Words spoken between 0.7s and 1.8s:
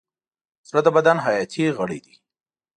د بدن حیاتي